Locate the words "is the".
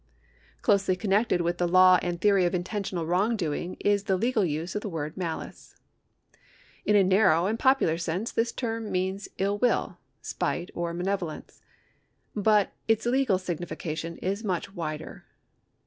3.81-4.17